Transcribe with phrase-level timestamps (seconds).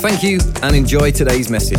[0.00, 1.78] Thank you and enjoy today's message.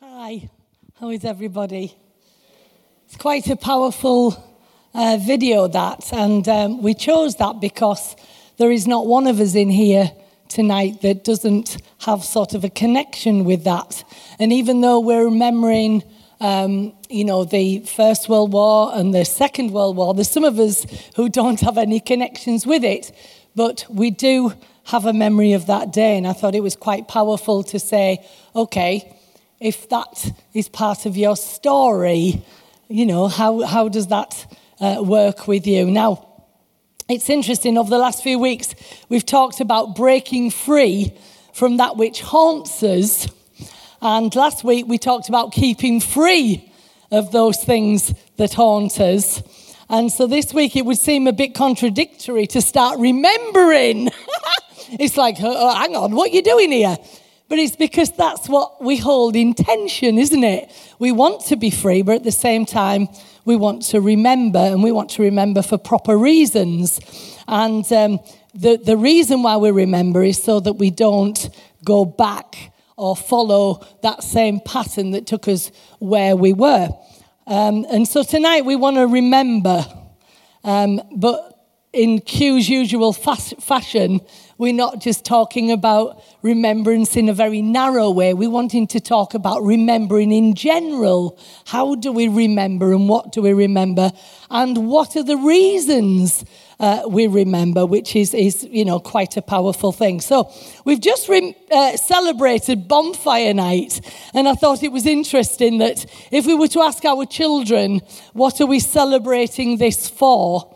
[0.00, 0.48] Hi,
[0.98, 1.94] how is everybody?
[3.04, 4.42] It's quite a powerful
[4.94, 8.16] uh, video, that, and um, we chose that because
[8.56, 10.10] there is not one of us in here
[10.48, 14.02] tonight that doesn't have sort of a connection with that.
[14.38, 16.04] And even though we're remembering
[16.40, 20.14] um, you know, the First World War and the Second World War.
[20.14, 23.12] There's some of us who don't have any connections with it,
[23.54, 26.16] but we do have a memory of that day.
[26.16, 29.14] And I thought it was quite powerful to say, okay,
[29.60, 32.42] if that is part of your story,
[32.88, 34.46] you know, how, how does that
[34.80, 35.90] uh, work with you?
[35.90, 36.26] Now,
[37.08, 38.74] it's interesting, over the last few weeks,
[39.08, 41.12] we've talked about breaking free
[41.52, 43.28] from that which haunts us
[44.02, 46.72] and last week we talked about keeping free
[47.10, 49.42] of those things that haunt us.
[49.88, 54.10] And so this week it would seem a bit contradictory to start remembering.
[54.92, 56.96] it's like, oh, hang on, what are you doing here?
[57.48, 60.70] But it's because that's what we hold in tension, isn't it?
[61.00, 63.08] We want to be free, but at the same time,
[63.44, 67.00] we want to remember, and we want to remember for proper reasons.
[67.48, 68.20] And um,
[68.54, 71.50] the, the reason why we remember is so that we don't
[71.84, 72.69] go back
[73.00, 76.90] or follow that same pattern that took us where we were.
[77.46, 79.86] Um, and so tonight we want to remember,
[80.64, 81.50] um, but
[81.94, 84.20] in Q's usual fas- fashion,
[84.58, 88.34] we're not just talking about remembrance in a very narrow way.
[88.34, 91.38] We're wanting to talk about remembering in general.
[91.64, 94.12] How do we remember and what do we remember?
[94.50, 96.44] And what are the reasons
[96.80, 100.20] uh, we remember, which is, is, you know, quite a powerful thing.
[100.20, 100.50] So
[100.86, 104.00] we've just re- uh, celebrated bonfire night,
[104.32, 108.00] and I thought it was interesting that if we were to ask our children,
[108.32, 110.74] what are we celebrating this for?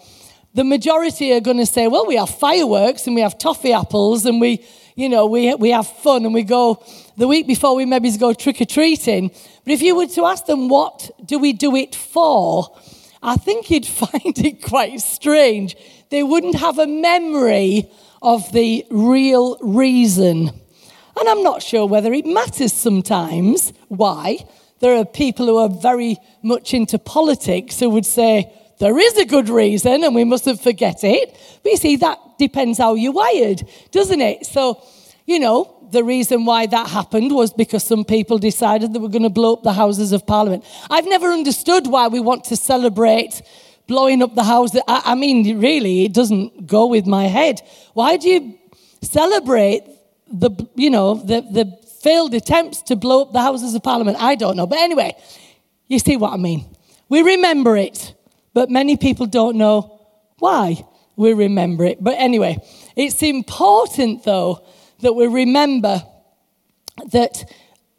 [0.52, 4.26] The majority are going to say, well, we have fireworks and we have toffee apples
[4.26, 6.84] and we, you know, we, we have fun and we go
[7.16, 9.30] the week before we maybe go trick or treating.
[9.64, 12.76] But if you were to ask them, what do we do it for?
[13.24, 15.76] I think you'd find it quite strange.
[16.10, 17.90] They wouldn't have a memory
[18.22, 20.50] of the real reason.
[21.18, 24.46] And I'm not sure whether it matters sometimes why.
[24.80, 29.24] There are people who are very much into politics who would say, there is a
[29.24, 31.36] good reason and we mustn't forget it.
[31.62, 33.62] But you see, that depends how you're wired,
[33.92, 34.46] doesn't it?
[34.46, 34.82] So,
[35.26, 39.22] you know, the reason why that happened was because some people decided they were going
[39.22, 40.64] to blow up the Houses of Parliament.
[40.90, 43.42] I've never understood why we want to celebrate
[43.86, 44.74] blowing up the house.
[44.88, 47.60] I, I mean, really, it doesn't go with my head.
[47.92, 48.58] Why do you
[49.02, 49.82] celebrate
[50.32, 54.16] the, you know, the, the failed attempts to blow up the Houses of Parliament?
[54.20, 54.66] I don't know.
[54.66, 55.14] But anyway,
[55.88, 56.64] you see what I mean.
[57.08, 58.14] We remember it,
[58.54, 60.00] but many people don't know
[60.38, 60.84] why
[61.16, 62.02] we remember it.
[62.02, 62.58] But anyway,
[62.96, 64.64] it's important, though,
[65.04, 66.02] that we remember
[67.12, 67.44] that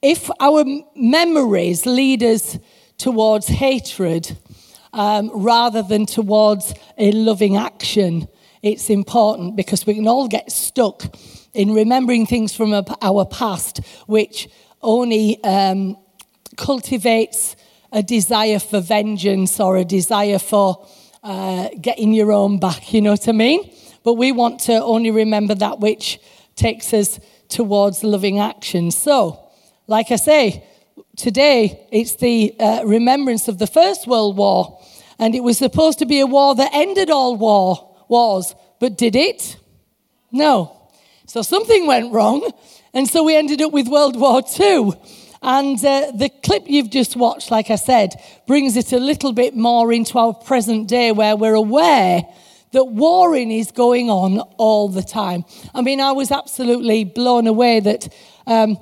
[0.02, 2.58] if our memories lead us
[2.98, 4.36] towards hatred
[4.92, 8.28] um, rather than towards a loving action,
[8.64, 11.04] it's important because we can all get stuck
[11.54, 14.50] in remembering things from our past, which
[14.82, 15.96] only um,
[16.58, 17.56] cultivates
[17.92, 20.88] a desire for vengeance or a desire for
[21.24, 23.72] uh, getting your own back, you know what I mean?
[24.04, 26.20] But we want to only remember that which
[26.56, 28.92] takes us towards loving action.
[28.92, 29.40] So,
[29.88, 30.64] like I say,
[31.16, 34.80] today it's the uh, remembrance of the First World War,
[35.20, 39.16] and it was supposed to be a war that ended all war wars, but did
[39.16, 39.58] it?
[40.32, 40.90] No.
[41.28, 42.52] So something went wrong,
[42.94, 44.94] and so we ended up with World War II.
[45.42, 48.16] And uh, the clip you've just watched, like I said,
[48.48, 52.26] brings it a little bit more into our present day where we're aware
[52.76, 55.46] that warring is going on all the time.
[55.74, 58.14] I mean, I was absolutely blown away that
[58.46, 58.78] um,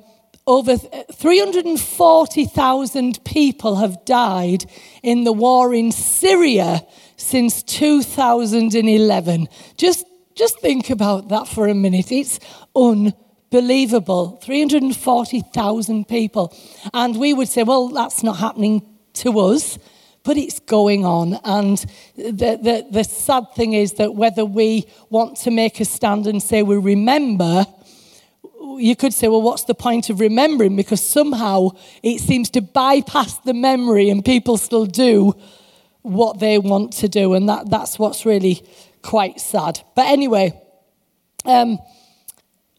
[0.48, 4.64] over 340,000 people have died
[5.04, 6.84] in the war in Syria
[7.16, 9.48] since 2011.
[9.76, 10.04] Just,
[10.34, 12.10] just think about that for a minute.
[12.10, 12.40] It's
[12.74, 14.40] unbelievable.
[14.42, 16.52] 340,000 people.
[16.92, 18.82] And we would say, well, that's not happening
[19.14, 19.78] to us.
[20.24, 21.38] But it's going on.
[21.44, 21.78] And
[22.16, 26.42] the, the, the sad thing is that whether we want to make a stand and
[26.42, 27.66] say we remember,
[28.78, 30.76] you could say, well, what's the point of remembering?
[30.76, 31.70] Because somehow
[32.02, 35.34] it seems to bypass the memory and people still do
[36.02, 37.34] what they want to do.
[37.34, 38.62] And that, that's what's really
[39.02, 39.80] quite sad.
[39.94, 40.58] But anyway,
[41.44, 41.78] um,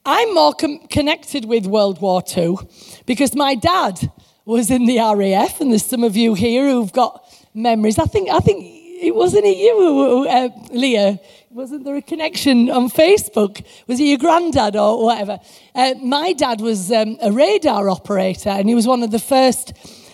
[0.03, 2.57] I'm more com- connected with World War II
[3.05, 4.11] because my dad
[4.45, 7.24] was in the RAF, and there's some of you here who've got
[7.55, 7.97] memories.
[7.97, 8.63] I think, I think
[9.01, 11.19] it wasn't it you, uh, Leah?
[11.49, 13.65] Wasn't there a connection on Facebook?
[13.87, 15.39] Was it your granddad or whatever?
[15.73, 19.73] Uh, my dad was um, a radar operator, and he was one of the first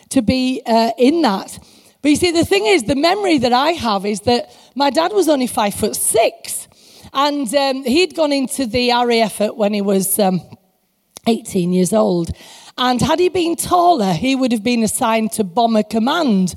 [0.10, 1.58] to be uh, in that.
[2.02, 5.14] But you see, the thing is, the memory that I have is that my dad
[5.14, 6.68] was only five foot six,
[7.14, 10.42] and um, he'd gone into the RAF when he was um,
[11.28, 12.32] 18 years old.
[12.78, 16.56] And had he been taller, he would have been assigned to Bomber Command.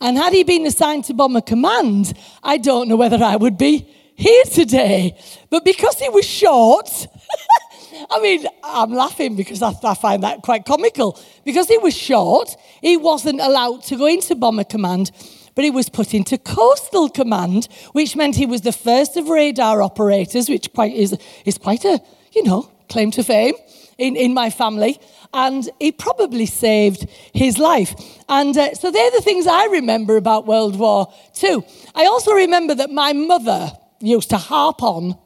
[0.00, 3.88] And had he been assigned to Bomber Command, I don't know whether I would be
[4.16, 5.18] here today.
[5.50, 6.88] But because he was short,
[8.10, 11.18] I mean, I'm laughing because I, I, find that quite comical.
[11.44, 15.10] Because he was short, he wasn't allowed to go into Bomber Command,
[15.54, 19.82] but he was put into Coastal Command, which meant he was the first of radar
[19.82, 22.00] operators, which quite is, is quite a,
[22.32, 23.54] you know, claim to fame
[23.98, 24.98] in, in my family.
[25.32, 27.94] And it probably saved his life.
[28.28, 31.12] And uh, so they're the things I remember about World War
[31.42, 31.66] II.
[31.94, 35.18] I also remember that my mother used to harp on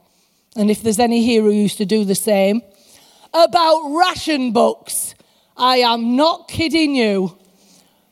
[0.58, 2.62] and if there's any here who used to do the same,
[3.32, 5.14] about ration books.
[5.56, 7.38] I am not kidding you.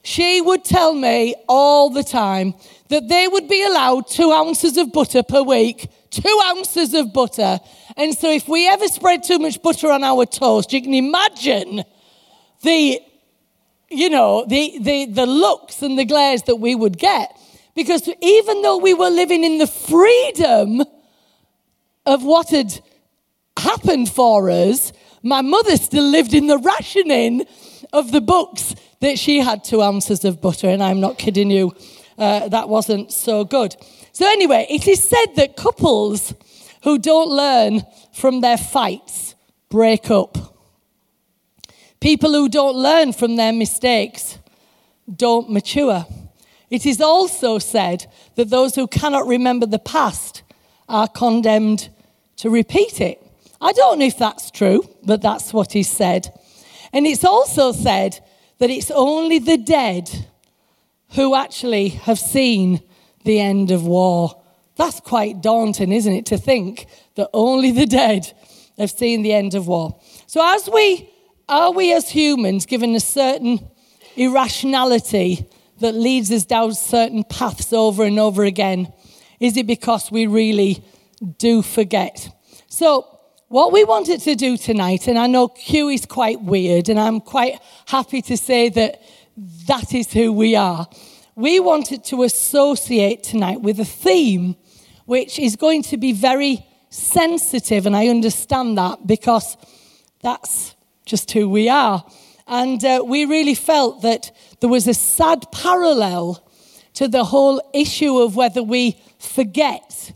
[0.05, 2.55] She would tell me all the time
[2.89, 5.91] that they would be allowed two ounces of butter per week.
[6.11, 7.59] Two ounces of butter.
[7.97, 11.83] And so if we ever spread too much butter on our toast, you can imagine
[12.63, 13.01] the,
[13.91, 17.35] you know, the, the, the looks and the glares that we would get.
[17.75, 20.83] Because even though we were living in the freedom
[22.05, 22.81] of what had
[23.59, 24.93] happened for us,
[25.23, 27.47] my mother still lived in the rationing
[27.93, 31.75] of the books that she had two ounces of butter, and I'm not kidding you,
[32.19, 33.77] uh, that wasn't so good.
[34.13, 36.33] So, anyway, it is said that couples
[36.87, 39.35] who don't learn from their fights
[39.69, 40.57] break up.
[41.99, 44.39] People who don't learn from their mistakes
[45.13, 46.07] don't mature.
[46.71, 48.07] It is also said
[48.37, 50.45] that those who cannot remember the past
[50.89, 51.89] are condemned
[52.37, 53.21] to repeat it.
[53.61, 56.29] I don't know if that's true, but that's what he said.
[56.93, 58.21] And it's also said
[58.59, 60.09] that it's only the dead
[61.17, 62.81] who actually have seen
[63.25, 64.36] the end of war.
[64.77, 68.33] That's quite daunting, isn't it, to think that only the dead
[68.79, 69.99] have seen the end of war.
[70.27, 71.11] So, as we
[71.49, 73.61] are we as humans given a certain
[74.17, 75.49] irrationality
[75.81, 78.93] that leads us down certain paths over and over again?
[79.39, 80.83] Is it because we really
[81.39, 82.29] do forget.
[82.69, 83.07] So,
[83.49, 87.21] what we wanted to do tonight, and I know Q is quite weird, and I'm
[87.21, 89.01] quite happy to say that
[89.67, 90.89] that is who we are.
[91.37, 94.57] We wanted to associate tonight with a theme
[95.07, 99.57] which is going to be very sensitive, and I understand that because
[100.21, 100.75] that's
[101.05, 102.05] just who we are.
[102.47, 104.31] And uh, we really felt that
[104.61, 106.43] there was a sad parallel
[106.95, 110.13] to the whole issue of whether we forget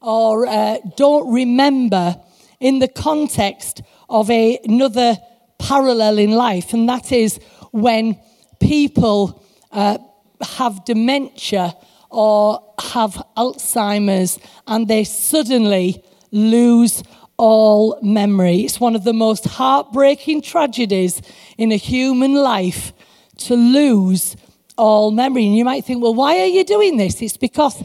[0.00, 2.20] or uh, don't remember
[2.60, 5.16] in the context of a, another
[5.58, 7.38] parallel in life, and that is
[7.70, 8.18] when
[8.60, 9.42] people
[9.72, 9.98] uh,
[10.42, 11.74] have dementia
[12.14, 17.02] or have Alzheimer's and they suddenly lose
[17.36, 18.60] all memory.
[18.60, 21.20] It's one of the most heartbreaking tragedies
[21.58, 22.92] in a human life
[23.38, 24.36] to lose
[24.78, 25.44] all memory.
[25.46, 27.20] And you might think, well, why are you doing this?
[27.20, 27.82] It's because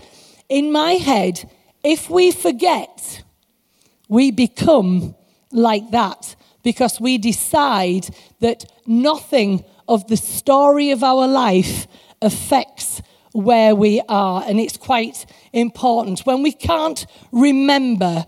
[0.48, 1.50] in my head,
[1.84, 3.24] if we forget,
[4.10, 5.16] we become
[5.52, 8.08] like that because we decide
[8.42, 11.88] that nothing of the story of our life
[12.22, 14.44] affects where we are.
[14.48, 16.22] And it's quite important.
[16.22, 18.26] When we can't remember,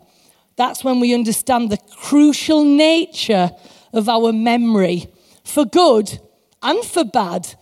[0.55, 3.51] that's when we understand the crucial nature
[3.93, 5.07] of our memory
[5.43, 6.19] for good
[6.61, 7.55] and for bad.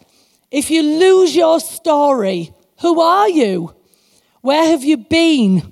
[0.51, 3.75] If you lose your story, who are you?
[4.41, 5.72] Where have you been?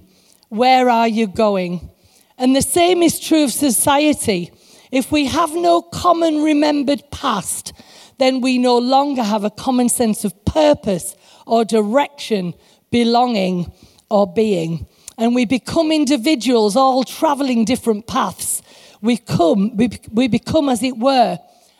[0.49, 1.89] Where are you going?
[2.37, 4.51] And the same is true of society.
[4.91, 7.73] If we have no common remembered past,
[8.19, 11.15] then we no longer have a common sense of purpose
[11.47, 12.53] or direction,
[12.91, 13.71] belonging
[14.09, 14.87] or being.
[15.17, 18.61] And we become individuals all traveling different paths.
[19.01, 21.39] We, come, we, we become, as it were,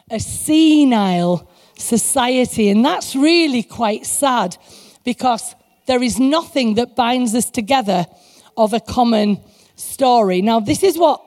[0.09, 2.69] a senile society.
[2.69, 4.57] And that's really quite sad
[5.03, 5.55] because
[5.85, 8.05] there is nothing that binds us together
[8.55, 9.39] of a common
[9.75, 10.41] story.
[10.41, 11.21] Now, this is what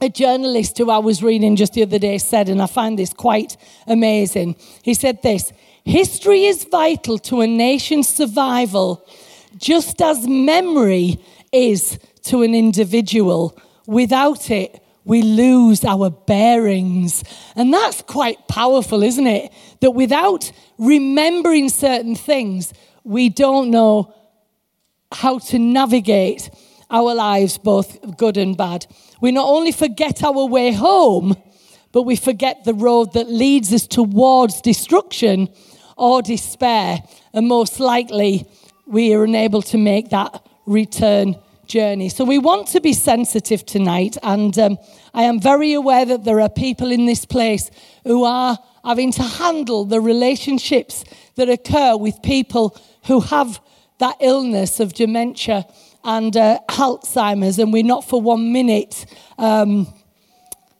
[0.00, 3.12] a journalist who I was reading just the other day said, and I find this
[3.12, 4.56] quite amazing.
[4.82, 5.52] He said this
[5.88, 9.08] History is vital to a nation's survival,
[9.56, 11.18] just as memory
[11.50, 13.58] is to an individual.
[13.86, 17.24] Without it, we lose our bearings.
[17.56, 19.50] And that's quite powerful, isn't it?
[19.80, 24.12] That without remembering certain things, we don't know
[25.10, 26.50] how to navigate
[26.90, 28.86] our lives, both good and bad.
[29.22, 31.34] We not only forget our way home,
[31.92, 35.48] but we forget the road that leads us towards destruction
[35.98, 37.02] or despair.
[37.32, 38.46] And most likely,
[38.86, 41.36] we are unable to make that return
[41.66, 42.08] journey.
[42.08, 44.78] So we want to be sensitive tonight, and um,
[45.12, 47.70] I am very aware that there are people in this place
[48.04, 52.76] who are having to handle the relationships that occur with people
[53.06, 53.60] who have
[53.98, 55.66] that illness of dementia
[56.04, 59.04] and uh, Alzheimer's, and we're not for one minute
[59.36, 59.92] um,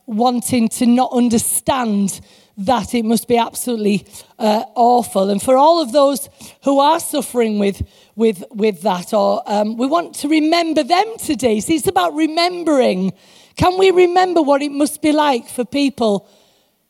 [0.09, 2.21] wanting to not understand
[2.57, 4.05] that it must be absolutely
[4.39, 5.31] uh, awful.
[5.31, 6.29] And for all of those
[6.65, 7.87] who are suffering with,
[8.17, 11.61] with, with that, or um, we want to remember them today.
[11.61, 13.13] See, it's about remembering.
[13.57, 16.29] Can we remember what it must be like for people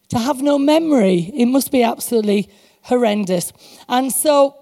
[0.08, 1.30] to have no memory?
[1.34, 2.48] It must be absolutely
[2.82, 3.52] horrendous.
[3.88, 4.56] And so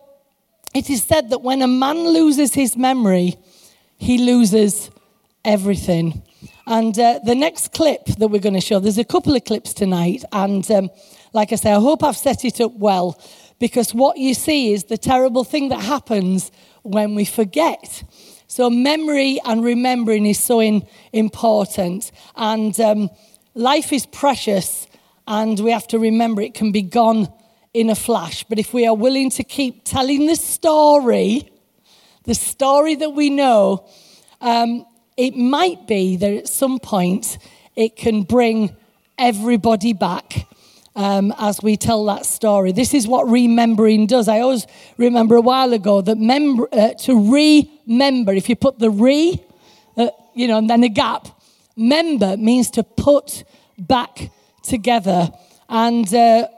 [0.74, 3.36] it is said that when a man loses his memory,
[3.96, 4.90] he loses
[5.44, 6.22] everything.
[6.66, 9.72] And uh, the next clip that we're going to show, there's a couple of clips
[9.72, 10.24] tonight.
[10.32, 10.90] And um,
[11.32, 13.20] like I say, I hope I've set it up well
[13.60, 16.50] because what you see is the terrible thing that happens
[16.82, 18.02] when we forget.
[18.48, 22.10] So, memory and remembering is so in, important.
[22.34, 23.10] And um,
[23.54, 24.86] life is precious,
[25.26, 27.32] and we have to remember it can be gone
[27.74, 28.44] in a flash.
[28.44, 31.50] But if we are willing to keep telling the story,
[32.24, 33.88] the story that we know,
[34.40, 37.38] um, it might be that at some point
[37.74, 38.76] it can bring
[39.18, 40.46] everybody back
[40.94, 42.72] um, as we tell that story.
[42.72, 44.28] This is what remembering does.
[44.28, 48.90] I always remember a while ago that mem- uh, to remember, if you put the
[48.90, 49.42] re,
[49.96, 51.28] uh, you know, and then a gap,
[51.76, 53.44] member means to put
[53.78, 54.30] back
[54.62, 55.30] together.
[55.68, 56.48] And uh,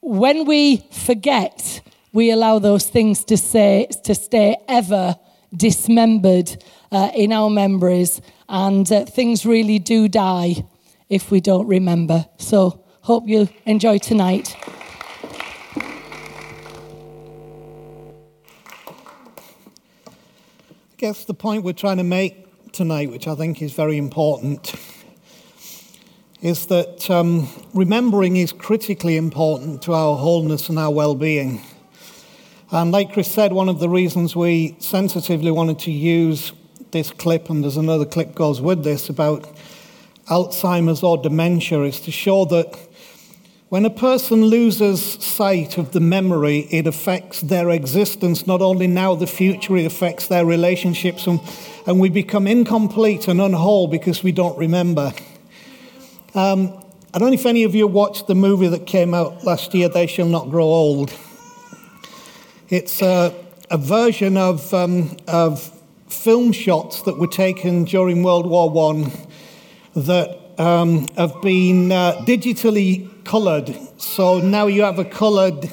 [0.00, 1.80] when we forget,
[2.12, 5.16] we allow those things to, say, to stay ever
[5.56, 10.64] dismembered uh, in our memories, and uh, things really do die
[11.08, 12.26] if we don't remember.
[12.38, 14.56] So, hope you enjoy tonight.
[20.56, 24.74] I guess the point we're trying to make tonight, which I think is very important,
[26.40, 31.62] is that um, remembering is critically important to our wholeness and our well being.
[32.70, 36.52] And like Chris said, one of the reasons we sensitively wanted to use
[36.94, 39.46] this clip, and there's another clip goes with this about
[40.28, 42.78] Alzheimer's or dementia, is to show that
[43.68, 49.16] when a person loses sight of the memory, it affects their existence, not only now,
[49.16, 51.40] the future, it affects their relationships, and,
[51.86, 55.12] and we become incomplete and unwhole because we don't remember.
[56.34, 56.80] Um,
[57.12, 59.88] I don't know if any of you watched the movie that came out last year,
[59.88, 61.12] They Shall Not Grow Old.
[62.68, 63.34] It's a,
[63.70, 65.72] a version of, um, of
[66.14, 69.10] film shots that were taken during World War I
[69.94, 73.74] that um, have been uh, digitally coloured.
[74.00, 75.70] So now you have a coloured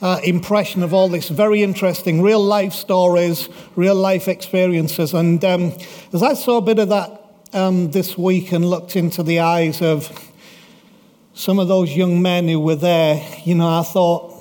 [0.00, 5.14] uh, impression of all this very interesting real life stories, real life experiences.
[5.14, 5.72] And um,
[6.12, 7.20] as I saw a bit of that
[7.52, 10.10] um, this week and looked into the eyes of
[11.32, 14.32] some of those young men who were there, you know, I thought,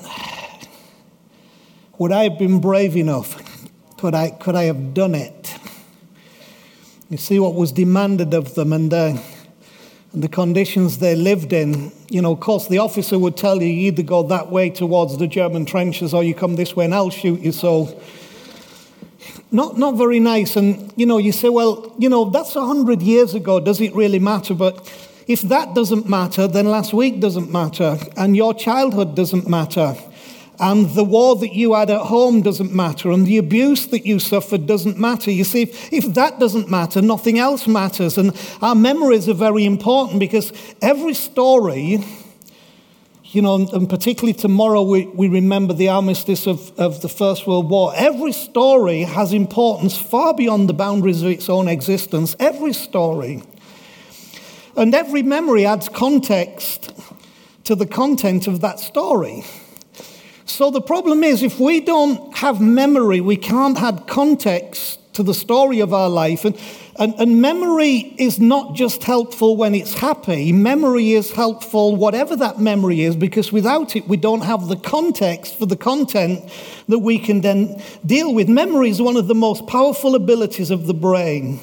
[1.98, 3.53] would I have been brave enough?
[4.04, 5.58] Could I, could I have done it?
[7.10, 9.16] You see what was demanded of them and, uh,
[10.12, 11.94] and the conditions they lived in.
[12.10, 15.20] You know, of course, the officer would tell you, you either go that way towards
[15.20, 17.54] the German trenches or you come this way and I'll shoot you.
[17.54, 17.98] So,
[19.54, 20.58] not, not very nice.
[20.58, 23.62] And, you know, you say, well, you know, that's 100 years ago.
[23.62, 24.54] Does it really matter?
[24.54, 24.86] But
[25.28, 27.98] if that doesn't matter, then last week doesn't matter.
[28.18, 29.96] And your childhood doesn't matter.
[30.60, 34.20] And the war that you had at home doesn't matter, and the abuse that you
[34.20, 35.32] suffered doesn't matter.
[35.32, 38.18] You see, if, if that doesn't matter, nothing else matters.
[38.18, 42.04] And our memories are very important because every story,
[43.24, 47.68] you know, and particularly tomorrow we, we remember the armistice of, of the First World
[47.68, 47.92] War.
[47.96, 52.36] Every story has importance far beyond the boundaries of its own existence.
[52.40, 53.42] Every story.
[54.76, 56.94] And every memory adds context
[57.64, 59.46] to the content of that story.
[60.46, 65.34] So the problem is, if we don't have memory, we can't add context to the
[65.34, 66.44] story of our life.
[66.44, 66.58] And,
[67.00, 72.60] and, and, memory is not just helpful when it's happy, memory is helpful, whatever that
[72.60, 76.52] memory is, because without it, we don't have the context for the content
[76.88, 78.50] that we can then deal with.
[78.50, 81.60] Memory is one of the most powerful abilities of the brain.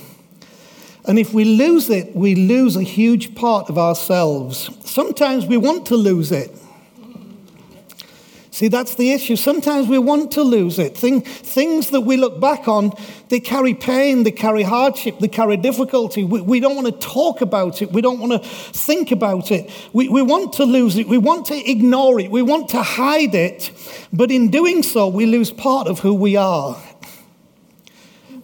[1.07, 4.71] And if we lose it, we lose a huge part of ourselves.
[4.85, 6.51] Sometimes we want to lose it.
[8.61, 9.37] See, that's the issue.
[9.37, 10.95] Sometimes we want to lose it.
[10.95, 12.93] Thing, things that we look back on,
[13.31, 16.25] they carry pain, they carry hardship, they carry difficulty.
[16.25, 17.91] We, we don't want to talk about it.
[17.91, 19.71] We don't want to think about it.
[19.95, 21.09] We, we want to lose it.
[21.09, 22.31] We want to ignore it.
[22.31, 23.71] We want to hide it.
[24.13, 26.79] But in doing so, we lose part of who we are.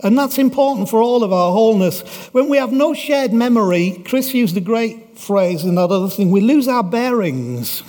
[0.02, 2.00] And that's important for all of our wholeness.
[2.32, 6.30] When we have no shared memory, Chris used a great phrase in that other thing,
[6.30, 7.82] we lose our bearings.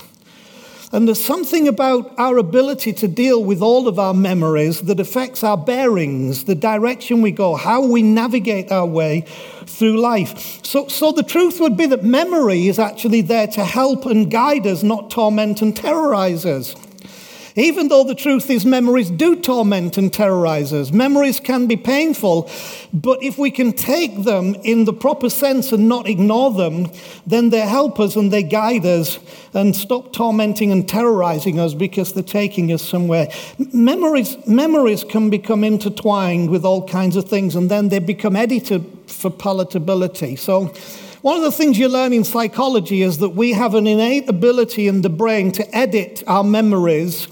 [0.93, 5.43] And there's something about our ability to deal with all of our memories that affects
[5.43, 9.25] our bearings, the direction we go, how we navigate our way
[9.65, 10.63] through life.
[10.65, 14.65] So, so the truth would be that memory is actually there to help and guide
[14.65, 16.73] us, not torment and terrorize us.
[17.57, 20.91] Even though the truth is, memories do torment and terrorize us.
[20.91, 22.47] Memories can be painful,
[22.93, 26.91] but if we can take them in the proper sense and not ignore them,
[27.25, 29.17] then they help us and they guide us
[29.55, 33.27] and stop tormenting and terrorizing us because they're taking us somewhere.
[33.73, 38.85] Memories, memories can become intertwined with all kinds of things, and then they become edited
[39.07, 40.37] for palatability.
[40.37, 40.71] So,
[41.23, 44.87] one of the things you learn in psychology is that we have an innate ability
[44.87, 47.27] in the brain to edit our memories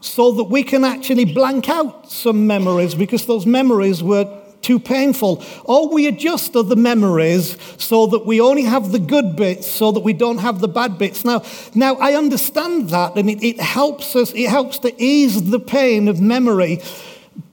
[0.00, 5.42] so that we can actually blank out some memories because those memories were too painful.
[5.64, 10.00] Or we adjust the memories so that we only have the good bits so that
[10.00, 11.24] we don't have the bad bits.
[11.24, 11.42] Now,
[11.74, 16.08] now I understand that and it, it helps us, it helps to ease the pain
[16.08, 16.80] of memory.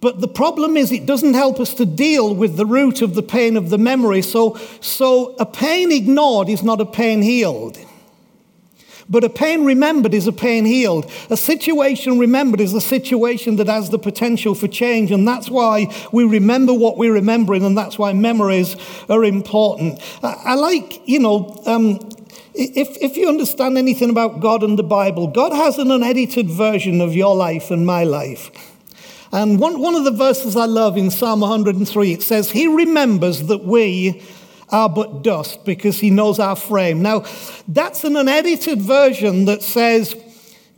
[0.01, 3.23] But the problem is, it doesn't help us to deal with the root of the
[3.23, 4.21] pain of the memory.
[4.21, 7.77] So, so a pain ignored is not a pain healed.
[9.09, 11.09] But a pain remembered is a pain healed.
[11.29, 15.11] A situation remembered is a situation that has the potential for change.
[15.11, 18.75] And that's why we remember what we're remembering, and that's why memories
[19.07, 20.01] are important.
[20.21, 21.99] I, I like, you know, um,
[22.53, 26.99] if, if you understand anything about God and the Bible, God has an unedited version
[27.01, 28.51] of your life and my life.
[29.31, 33.43] And one, one of the verses I love in Psalm 103, it says, He remembers
[33.43, 34.23] that we
[34.69, 37.01] are but dust because he knows our frame.
[37.01, 37.25] Now,
[37.67, 40.15] that's an unedited version that says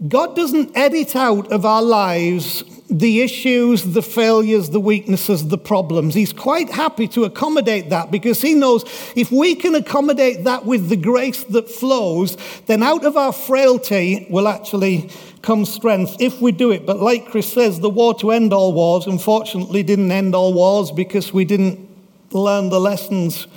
[0.08, 6.16] God doesn't edit out of our lives the issues, the failures, the weaknesses, the problems.
[6.16, 8.84] He's quite happy to accommodate that because he knows
[9.16, 14.26] if we can accommodate that with the grace that flows, then out of our frailty
[14.30, 15.12] will actually
[15.44, 16.86] come strength if we do it.
[16.86, 20.92] But like Chris says, the war to end all wars unfortunately didn't end all wars
[20.92, 21.88] because we didn't
[22.32, 23.48] learn the lessons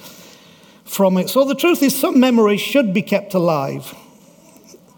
[0.92, 1.30] from it.
[1.30, 3.94] So the truth is, some memories should be kept alive.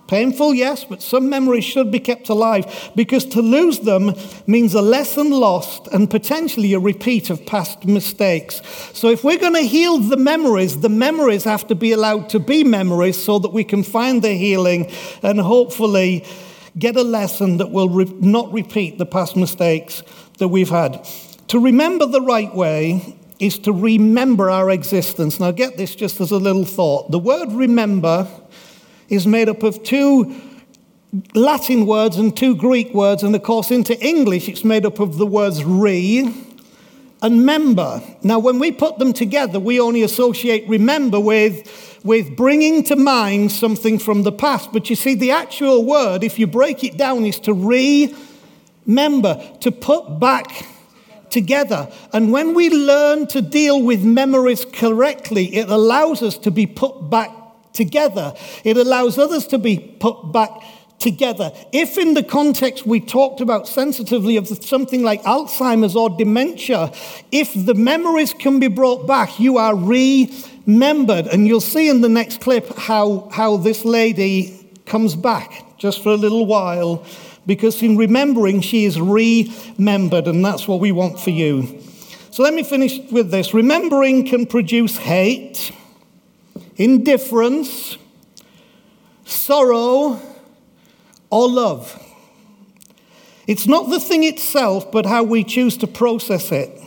[0.07, 4.15] Painful, yes, but some memories should be kept alive because to lose them
[4.47, 8.61] means a lesson lost and potentially a repeat of past mistakes.
[8.93, 12.39] So, if we're going to heal the memories, the memories have to be allowed to
[12.39, 16.27] be memories so that we can find the healing and hopefully
[16.79, 20.03] get a lesson that will re- not repeat the past mistakes
[20.39, 21.09] that we've had.
[21.49, 25.39] To remember the right way is to remember our existence.
[25.39, 27.11] Now, get this just as a little thought.
[27.11, 28.27] The word remember
[29.09, 30.35] is made up of two
[31.35, 35.17] Latin words and two Greek words, and of course, into English, it's made up of
[35.17, 36.33] the words re
[37.23, 38.03] and member.
[38.23, 43.53] Now, when we put them together, we only associate remember with, with bringing to mind
[43.53, 44.73] something from the past.
[44.73, 49.73] But you see, the actual word, if you break it down, is to remember, to
[49.73, 50.67] put back
[51.35, 51.93] together.
[52.13, 57.11] And when we learn to deal with memories correctly, it allows us to be put
[57.11, 57.31] back
[57.73, 58.33] together.
[58.63, 60.51] It allows others to be put back
[61.01, 61.53] together.
[61.73, 66.93] If, in the context we talked about sensitively of something like Alzheimer's or dementia,
[67.33, 71.27] if the memories can be brought back, you are remembered.
[71.27, 76.11] And you'll see in the next clip how, how this lady comes back just for
[76.11, 77.05] a little while
[77.47, 81.81] because in remembering, she is remembered, and that's what we want for you.
[82.31, 83.55] So let me finish with this.
[83.55, 85.73] Remembering can produce hate,
[86.77, 87.97] indifference,
[89.25, 90.21] sorrow,
[91.31, 92.01] or love.
[93.47, 96.81] It's not the thing itself, but how we choose to process it.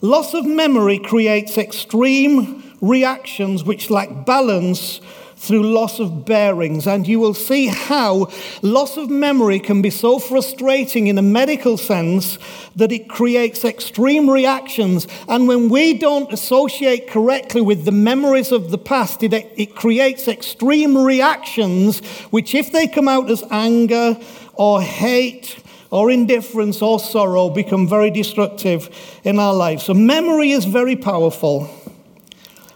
[0.00, 5.00] Loss of memory creates extreme reactions which lack balance
[5.42, 6.86] through loss of bearings.
[6.86, 8.30] And you will see how
[8.62, 12.38] loss of memory can be so frustrating in a medical sense
[12.76, 15.08] that it creates extreme reactions.
[15.28, 20.28] And when we don't associate correctly with the memories of the past, it, it creates
[20.28, 21.98] extreme reactions,
[22.30, 24.16] which, if they come out as anger
[24.54, 25.58] or hate,
[25.90, 28.88] or indifference or sorrow become very destructive
[29.24, 29.82] in our lives.
[29.82, 31.68] So, memory is very powerful.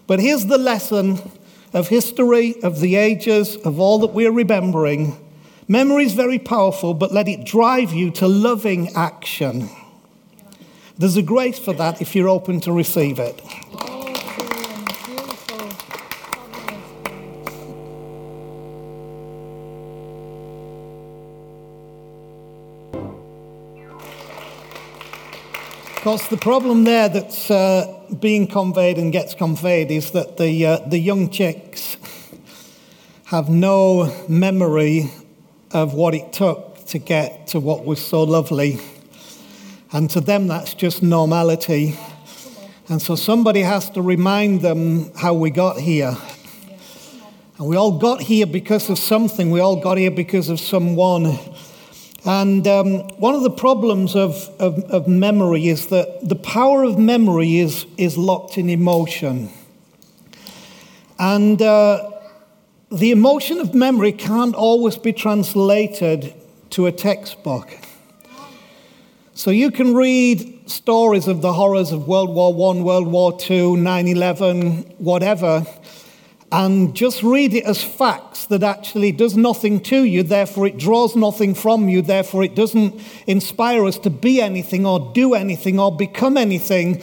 [0.06, 1.22] But here's the lesson
[1.76, 5.14] of history, of the ages, of all that we're remembering.
[5.68, 9.68] Memory is very powerful, but let it drive you to loving action.
[10.96, 13.42] There's a grace for that if you're open to receive it.
[26.06, 30.78] Course, the problem there that's uh, being conveyed and gets conveyed is that the, uh,
[30.86, 31.96] the young chicks
[33.24, 35.10] have no memory
[35.72, 38.78] of what it took to get to what was so lovely.
[39.90, 41.98] And to them, that's just normality.
[42.88, 46.16] And so somebody has to remind them how we got here.
[47.58, 51.36] And we all got here because of something, we all got here because of someone.
[52.26, 56.98] And um, one of the problems of, of, of, memory is that the power of
[56.98, 59.48] memory is, is locked in emotion.
[61.20, 62.10] And uh,
[62.90, 66.34] the emotion of memory can't always be translated
[66.70, 67.70] to a textbook.
[69.34, 73.76] So you can read stories of the horrors of World War I, World War II,
[73.76, 75.64] 9 11, whatever
[76.52, 81.16] and just read it as facts that actually does nothing to you, therefore it draws
[81.16, 85.94] nothing from you, therefore it doesn't inspire us to be anything or do anything or
[85.94, 87.02] become anything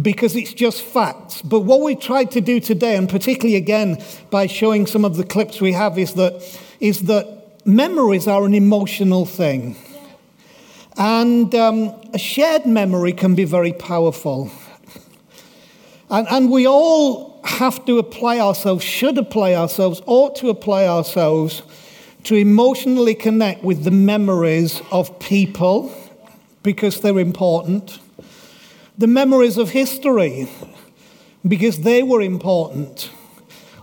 [0.00, 1.42] because it's just facts.
[1.42, 5.24] But what we tried to do today, and particularly again by showing some of the
[5.24, 9.76] clips we have, is that, is that memories are an emotional thing.
[10.98, 14.50] And um, a shared memory can be very powerful.
[16.10, 21.62] And, and we all have to apply ourselves, should apply ourselves, ought to apply ourselves
[22.24, 25.92] to emotionally connect with the memories of people
[26.62, 27.98] because they're important,
[28.96, 30.48] the memories of history
[31.46, 33.10] because they were important.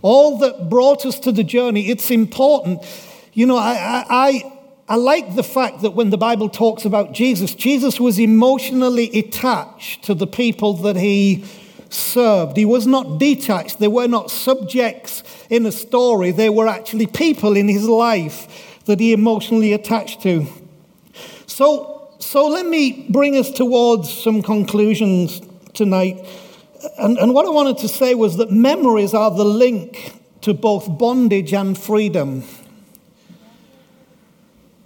[0.02, 2.86] All that brought us to the journey, it's important.
[3.34, 4.54] You know, I, I,
[4.88, 10.06] I like the fact that when the Bible talks about Jesus, Jesus was emotionally attached
[10.06, 11.43] to the people that he
[11.89, 12.58] served.
[12.58, 13.80] He was not detached.
[13.80, 16.32] They were not subjects in a story.
[16.32, 20.47] They were actually people in his life that he emotionally attached to.
[21.45, 25.41] So, so let me bring us towards some conclusions
[25.73, 26.25] tonight.
[26.97, 30.97] And, and what I wanted to say was that memories are the link to both
[30.97, 32.43] bondage and freedom.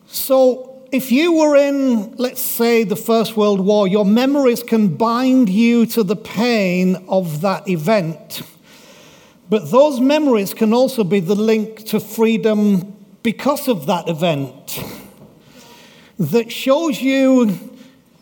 [0.07, 5.49] So, if you were in, let's say, the First World War, your memories can bind
[5.49, 8.43] you to the pain of that event.
[9.49, 14.83] But those memories can also be the link to freedom because of that event
[16.19, 17.72] that shows you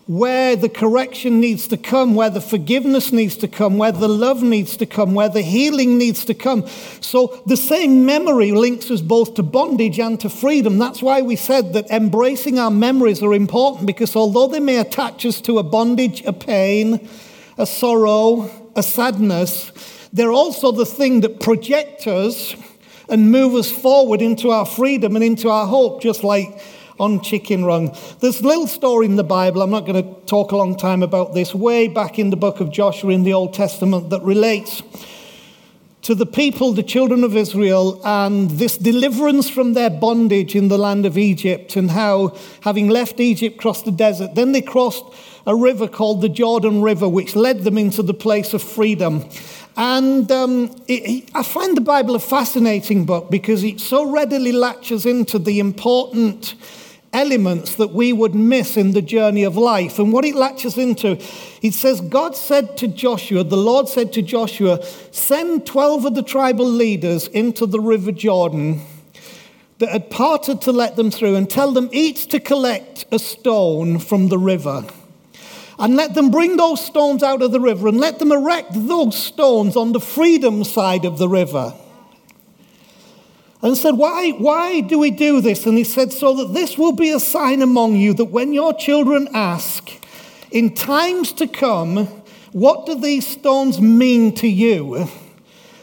[0.07, 4.41] where the correction needs to come, where the forgiveness needs to come, where the love
[4.41, 6.67] needs to come, where the healing needs to come.
[7.01, 10.77] So the same memory links us both to bondage and to freedom.
[10.77, 15.25] That's why we said that embracing our memories are important because although they may attach
[15.25, 17.07] us to a bondage, a pain,
[17.57, 19.71] a sorrow, a sadness,
[20.11, 22.55] they're also the thing that project us
[23.07, 26.59] and move us forward into our freedom and into our hope, just like
[27.01, 27.91] on chicken run.
[28.19, 31.01] There's a little story in the Bible, I'm not going to talk a long time
[31.01, 34.83] about this, way back in the book of Joshua in the Old Testament that relates
[36.03, 40.77] to the people, the children of Israel, and this deliverance from their bondage in the
[40.77, 44.33] land of Egypt, and how, having left Egypt, crossed the desert.
[44.35, 45.05] Then they crossed
[45.45, 49.25] a river called the Jordan River, which led them into the place of freedom.
[49.77, 55.05] And um, it, I find the Bible a fascinating book because it so readily latches
[55.05, 56.55] into the important
[57.13, 59.99] elements that we would miss in the journey of life.
[59.99, 61.17] And what it latches into,
[61.61, 66.23] it says, God said to Joshua, the Lord said to Joshua, send 12 of the
[66.23, 68.81] tribal leaders into the river Jordan
[69.79, 73.99] that had parted to let them through and tell them each to collect a stone
[73.99, 74.85] from the river.
[75.79, 79.17] And let them bring those stones out of the river and let them erect those
[79.17, 81.73] stones on the freedom side of the river
[83.61, 85.65] and said, why, why do we do this?
[85.65, 88.73] And he said, So that this will be a sign among you that when your
[88.73, 89.89] children ask,
[90.49, 92.07] in times to come,
[92.51, 95.07] what do these stones mean to you?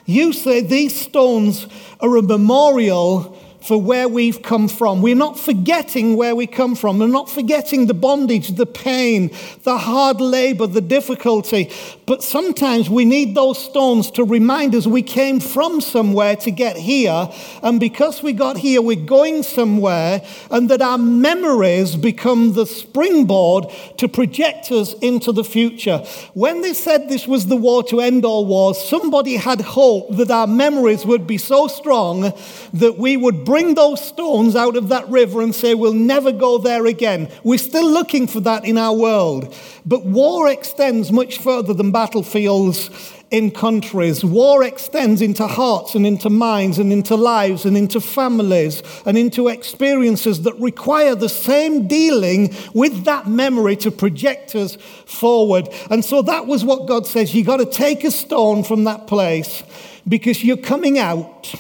[0.04, 1.66] You say these stones
[2.00, 5.02] are a memorial for where we've come from.
[5.02, 6.98] We're not forgetting where we come from.
[6.98, 9.30] We're not forgetting the bondage, the pain,
[9.64, 11.70] the hard labor, the difficulty.
[12.08, 16.78] But sometimes we need those stones to remind us we came from somewhere to get
[16.78, 17.28] here.
[17.62, 20.22] And because we got here, we're going somewhere.
[20.50, 23.66] And that our memories become the springboard
[23.98, 25.98] to project us into the future.
[26.32, 30.30] When they said this was the war to end all wars, somebody had hope that
[30.30, 32.32] our memories would be so strong
[32.72, 36.56] that we would bring those stones out of that river and say, we'll never go
[36.56, 37.30] there again.
[37.44, 39.54] We're still looking for that in our world.
[39.84, 42.90] But war extends much further than battlefields
[43.32, 44.24] in countries.
[44.24, 49.48] War extends into hearts and into minds and into lives and into families and into
[49.48, 55.68] experiences that require the same dealing with that memory to project us forward.
[55.90, 57.34] And so that was what God says.
[57.34, 59.64] You got to take a stone from that place
[60.06, 61.52] because you're coming out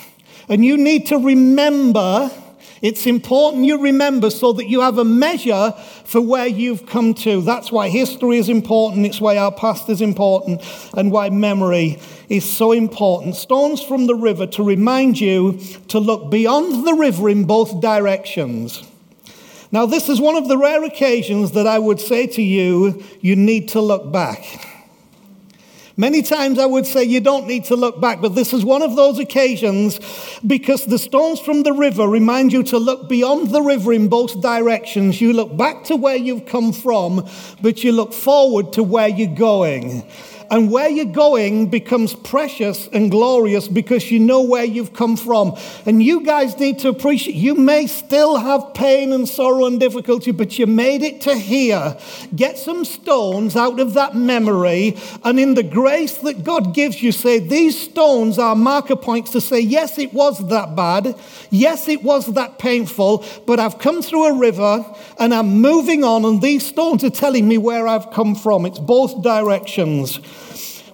[0.48, 2.30] and you need to remember,
[2.82, 5.72] it's important you remember so that you have a measure
[6.04, 7.40] for where you've come to.
[7.42, 10.62] That's why history is important, it's why our past is important,
[10.96, 13.36] and why memory is so important.
[13.36, 18.84] Stones from the river to remind you to look beyond the river in both directions.
[19.70, 23.36] Now, this is one of the rare occasions that I would say to you, you
[23.36, 24.77] need to look back.
[26.00, 28.82] Many times I would say you don't need to look back, but this is one
[28.82, 29.98] of those occasions
[30.46, 34.40] because the stones from the river remind you to look beyond the river in both
[34.40, 35.20] directions.
[35.20, 37.28] You look back to where you've come from,
[37.60, 40.08] but you look forward to where you're going
[40.50, 45.56] and where you're going becomes precious and glorious because you know where you've come from.
[45.84, 50.30] And you guys need to appreciate, you may still have pain and sorrow and difficulty,
[50.30, 51.96] but you made it to here.
[52.34, 57.12] Get some stones out of that memory, and in the grace that God gives you,
[57.12, 61.18] say, These stones are marker points to say, Yes, it was that bad.
[61.50, 64.84] Yes, it was that painful, but I've come through a river
[65.18, 68.66] and I'm moving on, and these stones are telling me where I've come from.
[68.66, 70.20] It's both directions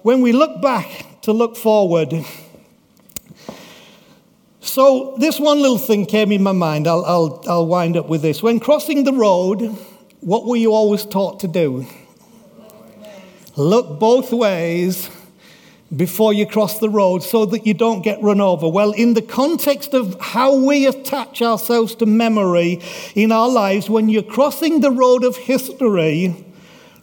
[0.03, 2.13] when we look back to look forward,
[4.59, 6.87] so this one little thing came in my mind.
[6.87, 8.43] I'll, I'll, I'll wind up with this.
[8.43, 9.61] When crossing the road,
[10.19, 11.85] what were you always taught to do?
[13.55, 15.09] Look both ways
[15.95, 18.67] before you cross the road so that you don't get run over.
[18.67, 22.81] Well, in the context of how we attach ourselves to memory
[23.13, 26.43] in our lives, when you're crossing the road of history,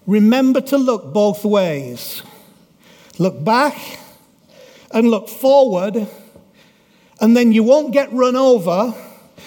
[0.07, 2.23] remember to look both ways.
[3.19, 3.77] Look back
[4.91, 6.07] and look forward,
[7.21, 8.95] and then you won't get run over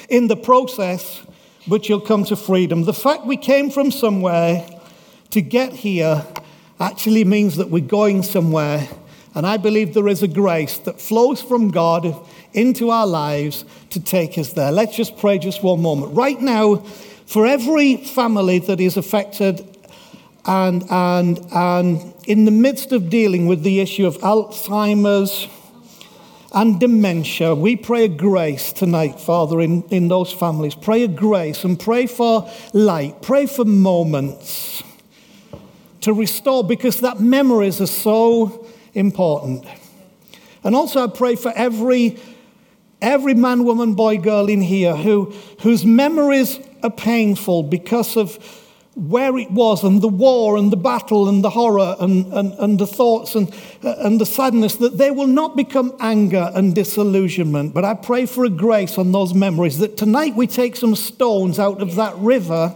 [0.09, 1.21] in the process,
[1.67, 2.83] but you'll come to freedom.
[2.83, 4.65] The fact we came from somewhere
[5.31, 6.25] to get here
[6.79, 8.87] actually means that we're going somewhere.
[9.33, 12.15] And I believe there is a grace that flows from God
[12.53, 14.71] into our lives to take us there.
[14.71, 16.15] Let's just pray just one moment.
[16.15, 16.77] Right now,
[17.25, 19.74] for every family that is affected
[20.45, 25.47] and, and, and in the midst of dealing with the issue of Alzheimer's
[26.53, 30.73] and dementia, we pray a grace tonight, Father, in, in those families.
[30.73, 33.21] Pray a grace and pray for light.
[33.21, 34.81] Pray for moments
[36.01, 39.65] to restore because that memories are so important.
[40.63, 42.19] And also, I pray for every,
[43.01, 48.64] every man, woman, boy, girl in here who, whose memories are painful because of
[48.95, 52.79] where it was and the war and the battle and the horror and, and, and
[52.79, 53.53] the thoughts and,
[53.83, 57.73] uh, and the sadness, that they will not become anger and disillusionment.
[57.73, 61.59] But I pray for a grace on those memories that tonight we take some stones
[61.59, 62.75] out of that river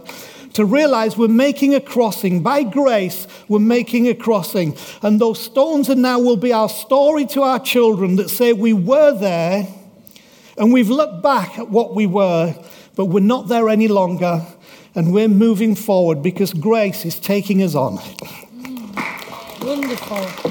[0.52, 2.42] to realize we're making a crossing.
[2.42, 4.76] By grace, we're making a crossing.
[5.00, 8.74] And those stones and now will be our story to our children that say we
[8.74, 9.66] were there
[10.58, 12.54] and we've looked back at what we were,
[12.94, 14.44] but we're not there any longer
[14.94, 17.98] and we're moving forward because grace is taking us on.
[17.98, 20.50] Mm, wonderful.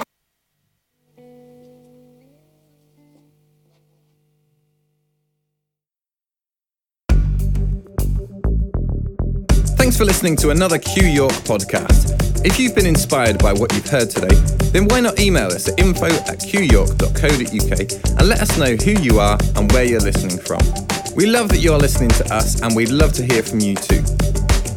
[9.77, 12.45] Thanks for listening to another Q York podcast.
[12.45, 14.35] If you've been inspired by what you've heard today,
[14.71, 19.19] then why not email us at info at qyork.co.uk and let us know who you
[19.19, 20.59] are and where you're listening from.
[21.19, 24.01] We love that you're listening to us and we'd love to hear from you too.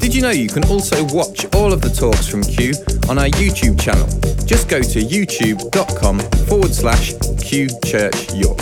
[0.00, 2.72] Did you know you can also watch all of the talks from Q
[3.08, 4.08] on our YouTube channel?
[4.44, 8.58] Just go to youtube.com forward slash Q Church York.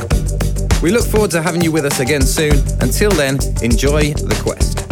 [0.82, 2.52] We look forward to having you with us again soon.
[2.82, 4.89] Until then, enjoy the quest.